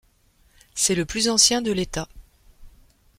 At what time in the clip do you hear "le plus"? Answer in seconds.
0.95-1.29